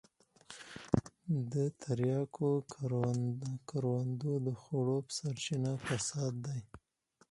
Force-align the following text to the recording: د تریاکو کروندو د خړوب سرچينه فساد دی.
د 1.51 1.53
تریاکو 1.81 2.49
کروندو 3.69 4.31
د 4.45 4.47
خړوب 4.61 5.05
سرچينه 5.17 5.71
فساد 5.85 6.33
دی. 6.45 6.59